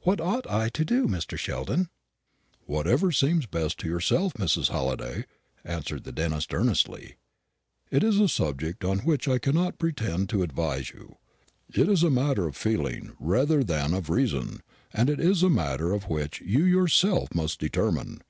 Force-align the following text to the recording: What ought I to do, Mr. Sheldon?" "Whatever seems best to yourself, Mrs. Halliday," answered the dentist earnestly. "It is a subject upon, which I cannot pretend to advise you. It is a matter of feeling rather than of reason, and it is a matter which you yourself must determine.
What 0.00 0.20
ought 0.20 0.50
I 0.50 0.68
to 0.70 0.84
do, 0.84 1.06
Mr. 1.06 1.38
Sheldon?" 1.38 1.90
"Whatever 2.66 3.12
seems 3.12 3.46
best 3.46 3.78
to 3.78 3.88
yourself, 3.88 4.34
Mrs. 4.34 4.70
Halliday," 4.70 5.26
answered 5.64 6.02
the 6.02 6.10
dentist 6.10 6.52
earnestly. 6.52 7.18
"It 7.88 8.02
is 8.02 8.18
a 8.18 8.26
subject 8.26 8.82
upon, 8.82 8.98
which 9.06 9.28
I 9.28 9.38
cannot 9.38 9.78
pretend 9.78 10.28
to 10.30 10.42
advise 10.42 10.90
you. 10.90 11.18
It 11.72 11.88
is 11.88 12.02
a 12.02 12.10
matter 12.10 12.48
of 12.48 12.56
feeling 12.56 13.12
rather 13.20 13.62
than 13.62 13.94
of 13.94 14.10
reason, 14.10 14.62
and 14.92 15.08
it 15.08 15.20
is 15.20 15.40
a 15.44 15.48
matter 15.48 15.96
which 15.96 16.40
you 16.40 16.64
yourself 16.64 17.32
must 17.32 17.60
determine. 17.60 18.22